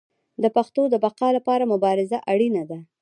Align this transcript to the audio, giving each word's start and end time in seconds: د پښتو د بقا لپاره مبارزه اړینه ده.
د 0.43 0.45
پښتو 0.55 0.81
د 0.89 0.95
بقا 1.05 1.27
لپاره 1.37 1.69
مبارزه 1.73 2.17
اړینه 2.31 2.63
ده. 2.69 2.79